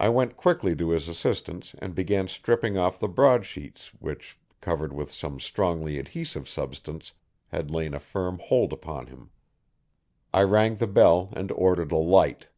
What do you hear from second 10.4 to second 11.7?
rang the bell and